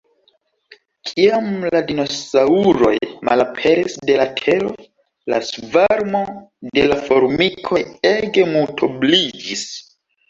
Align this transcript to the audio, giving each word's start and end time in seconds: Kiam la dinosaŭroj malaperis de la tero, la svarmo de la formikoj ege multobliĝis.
Kiam 1.09 1.49
la 1.75 1.81
dinosaŭroj 1.89 2.93
malaperis 3.29 3.99
de 4.11 4.17
la 4.21 4.27
tero, 4.41 4.71
la 5.35 5.41
svarmo 5.51 6.25
de 6.79 6.89
la 6.93 6.99
formikoj 7.11 7.83
ege 8.15 8.49
multobliĝis. 8.57 9.67